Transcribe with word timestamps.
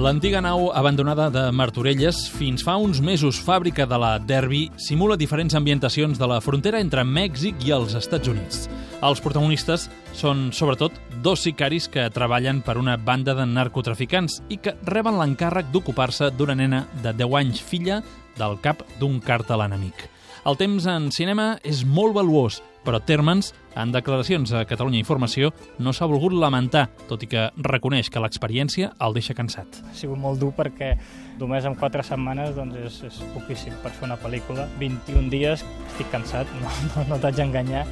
L'antiga 0.00 0.40
nau 0.40 0.70
abandonada 0.72 1.26
de 1.28 1.42
Martorelles, 1.52 2.22
fins 2.32 2.62
fa 2.64 2.78
uns 2.80 3.02
mesos 3.04 3.36
fàbrica 3.44 3.84
de 3.84 3.98
la 4.00 4.14
Derby, 4.16 4.62
simula 4.80 5.18
diferents 5.20 5.52
ambientacions 5.58 6.16
de 6.16 6.28
la 6.30 6.38
frontera 6.40 6.80
entre 6.80 7.04
Mèxic 7.04 7.66
i 7.68 7.74
els 7.76 7.92
Estats 7.98 8.30
Units. 8.32 8.62
Els 9.04 9.20
protagonistes 9.20 9.90
són, 10.16 10.46
sobretot, 10.56 10.96
dos 11.20 11.44
sicaris 11.44 11.90
que 11.92 12.06
treballen 12.16 12.62
per 12.64 12.78
una 12.80 12.96
banda 12.96 13.34
de 13.36 13.44
narcotraficants 13.44 14.38
i 14.48 14.56
que 14.64 14.72
reben 14.88 15.20
l'encàrrec 15.20 15.68
d'ocupar-se 15.68 16.30
d'una 16.32 16.56
nena 16.56 16.86
de 17.04 17.12
10 17.20 17.36
anys, 17.42 17.60
filla 17.60 18.00
del 18.40 18.56
cap 18.64 18.80
d'un 19.02 19.20
càrtel 19.20 19.66
enemic. 19.68 20.08
El 20.48 20.56
temps 20.56 20.88
en 20.88 21.12
cinema 21.12 21.58
és 21.60 21.84
molt 21.84 22.16
valuós, 22.16 22.62
però 22.84 23.00
Termans, 23.04 23.52
en 23.76 23.92
declaracions 23.92 24.52
a 24.56 24.64
Catalunya 24.68 25.00
Informació, 25.00 25.52
no 25.78 25.92
s'ha 25.92 26.08
volgut 26.10 26.34
lamentar, 26.36 26.88
tot 27.08 27.22
i 27.24 27.30
que 27.30 27.48
reconeix 27.56 28.10
que 28.10 28.22
l'experiència 28.22 28.92
el 29.00 29.16
deixa 29.16 29.36
cansat. 29.36 29.82
Ha 29.90 29.96
sigut 29.96 30.20
molt 30.20 30.40
dur 30.40 30.52
perquè 30.56 30.94
només 31.40 31.64
en 31.64 31.76
4 31.78 32.04
setmanes 32.06 32.54
doncs, 32.56 32.76
és, 32.84 33.00
és 33.08 33.18
poquíssim 33.34 33.76
per 33.84 33.92
fer 33.96 34.08
una 34.08 34.18
pel·lícula. 34.20 34.68
21 34.80 35.30
dies, 35.32 35.64
estic 35.92 36.10
cansat, 36.12 36.48
no, 36.62 36.78
no, 36.94 37.08
no 37.14 37.20
t'haig 37.20 37.38
d'enganyar, 37.40 37.86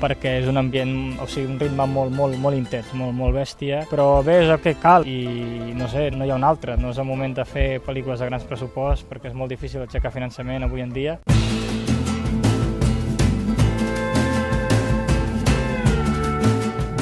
perquè 0.00 0.36
és 0.42 0.48
un 0.50 0.60
ambient, 0.60 0.94
o 1.22 1.28
sigui, 1.30 1.48
un 1.54 1.60
ritme 1.60 1.86
molt, 1.88 2.12
molt, 2.16 2.36
molt 2.40 2.58
intens, 2.58 2.92
molt, 2.98 3.14
molt 3.16 3.36
bèstia, 3.36 3.84
però 3.90 4.22
bé, 4.26 4.40
és 4.44 4.52
el 4.52 4.60
que 4.64 4.76
cal 4.82 5.06
i 5.08 5.72
no 5.76 5.88
sé, 5.92 6.10
no 6.12 6.26
hi 6.26 6.34
ha 6.34 6.40
un 6.40 6.44
altre, 6.44 6.76
no 6.80 6.92
és 6.92 7.00
el 7.00 7.08
moment 7.08 7.36
de 7.36 7.46
fer 7.48 7.68
pel·lícules 7.86 8.20
de 8.20 8.28
grans 8.28 8.44
pressupost 8.48 9.08
perquè 9.08 9.32
és 9.32 9.38
molt 9.38 9.52
difícil 9.52 9.84
aixecar 9.86 10.12
finançament 10.14 10.66
avui 10.66 10.84
en 10.84 10.92
dia. 10.92 11.20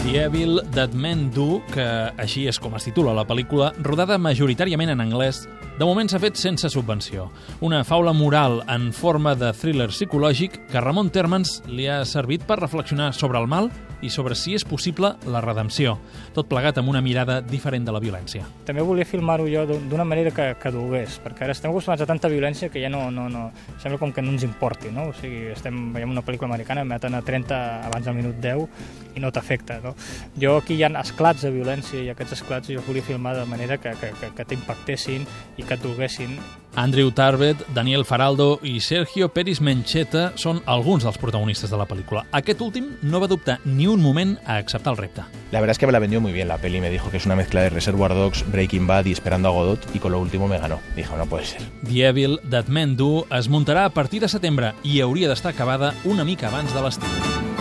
The 0.05 0.19
Evil 0.21 0.61
That 0.75 0.93
Men 0.93 1.31
Do, 1.33 1.63
que 1.73 1.85
així 2.21 2.43
és 2.45 2.59
com 2.61 2.75
es 2.77 2.85
titula 2.85 3.15
la 3.17 3.23
pel·lícula, 3.25 3.71
rodada 3.87 4.19
majoritàriament 4.21 4.93
en 4.93 5.01
anglès, 5.01 5.47
de 5.79 5.87
moment 5.89 6.11
s'ha 6.13 6.21
fet 6.21 6.37
sense 6.37 6.69
subvenció. 6.69 7.31
Una 7.65 7.81
faula 7.89 8.13
moral 8.13 8.61
en 8.69 8.91
forma 8.93 9.33
de 9.35 9.49
thriller 9.57 9.89
psicològic 9.89 10.59
que 10.69 10.83
Ramon 10.85 11.09
Termans 11.09 11.63
li 11.73 11.89
ha 11.89 12.03
servit 12.05 12.45
per 12.45 12.61
reflexionar 12.61 13.15
sobre 13.17 13.41
el 13.41 13.49
mal 13.49 13.71
i 14.05 14.11
sobre 14.13 14.37
si 14.37 14.53
és 14.53 14.67
possible 14.69 15.15
la 15.33 15.41
redempció, 15.41 15.97
tot 16.37 16.51
plegat 16.51 16.77
amb 16.83 16.93
una 16.93 17.01
mirada 17.01 17.39
diferent 17.41 17.89
de 17.89 17.95
la 17.97 18.03
violència. 18.05 18.45
També 18.69 18.85
volia 18.85 19.09
filmar-ho 19.09 19.49
jo 19.49 19.65
d'una 19.73 20.05
manera 20.05 20.35
que, 20.37 20.51
que 20.61 20.75
dolgués, 20.75 21.17
perquè 21.25 21.47
ara 21.47 21.57
estem 21.57 21.73
acostumats 21.73 22.05
a 22.05 22.11
tanta 22.11 22.29
violència 22.29 22.69
que 22.69 22.85
ja 22.85 22.93
no, 22.93 23.07
no, 23.11 23.31
no, 23.33 23.47
sembla 23.81 24.03
com 24.03 24.13
que 24.13 24.21
no 24.21 24.37
ens 24.37 24.45
importi, 24.45 24.93
no? 24.93 25.09
O 25.15 25.17
sigui, 25.17 25.47
estem, 25.57 25.81
veiem 25.97 26.13
una 26.13 26.27
pel·lícula 26.27 26.53
americana, 26.53 26.85
meten 26.85 27.17
a 27.17 27.25
30 27.25 27.65
abans 27.89 28.13
del 28.13 28.21
minut 28.21 28.37
10 28.45 29.04
i 29.15 29.23
no 29.23 29.33
t'afecta, 29.33 29.81
no? 29.85 29.95
Jo 30.41 30.59
aquí 30.59 30.79
hi 30.79 30.85
ha 30.85 30.93
esclats 31.01 31.47
de 31.47 31.53
violència 31.55 32.03
i 32.03 32.11
aquests 32.13 32.41
esclats 32.41 32.73
jo 32.73 32.83
volia 32.87 33.07
filmar 33.07 33.37
de 33.39 33.47
manera 33.47 33.79
que, 33.79 33.95
que, 34.01 34.13
que, 34.21 34.35
que 34.37 34.49
t'impactessin 34.51 35.27
i 35.57 35.63
que 35.65 35.75
et 35.75 35.83
dolguessin 35.83 36.39
Andrew 36.77 37.13
Tarbet, 37.13 37.57
Daniel 37.73 38.05
Faraldo 38.05 38.59
i 38.63 38.81
Sergio 38.83 39.29
Peris 39.31 39.61
Mencheta 39.63 40.33
són 40.41 40.61
alguns 40.67 41.05
dels 41.07 41.19
protagonistes 41.23 41.71
de 41.71 41.79
la 41.79 41.87
pel·lícula. 41.87 42.25
Aquest 42.35 42.63
últim 42.67 42.91
no 43.03 43.21
va 43.23 43.31
dubtar 43.31 43.61
ni 43.65 43.87
un 43.87 44.03
moment 44.03 44.37
a 44.45 44.59
acceptar 44.59 44.93
el 44.95 44.99
repte. 44.99 45.23
La 45.53 45.61
verdad 45.61 45.73
es 45.73 45.79
que 45.79 45.87
me 45.87 45.93
la 45.93 46.01
vendió 46.01 46.21
muy 46.21 46.33
bien 46.33 46.49
la 46.49 46.59
peli. 46.59 46.81
Me 46.81 46.91
dijo 46.91 47.11
que 47.11 47.19
es 47.19 47.27
una 47.27 47.37
mezcla 47.37 47.63
de 47.63 47.71
Reservoir 47.71 48.13
Dogs, 48.13 48.45
Breaking 48.51 48.87
Bad 48.87 49.07
y 49.07 49.13
Esperando 49.13 49.49
a 49.49 49.53
Godot, 49.53 49.87
y 49.95 50.01
con 50.01 50.13
lo 50.13 50.21
último 50.21 50.49
me 50.49 50.59
ganó. 50.59 50.81
Dijo, 50.97 51.17
no 51.17 51.27
puede 51.27 51.47
ser. 51.47 51.63
The 51.87 52.09
Evil 52.09 52.41
That 52.51 52.67
Men 52.67 52.97
Do 52.97 53.27
es 53.31 53.49
muntarà 53.49 53.85
a 53.85 53.91
partir 53.91 54.21
de 54.21 54.29
setembre 54.29 54.75
i 54.83 55.01
hauria 55.01 55.31
d'estar 55.31 55.55
acabada 55.55 55.95
una 56.05 56.25
mica 56.25 56.51
abans 56.51 56.75
de 56.75 56.83
l'estiu. 56.83 57.54